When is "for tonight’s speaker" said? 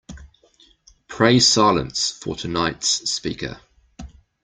2.09-3.61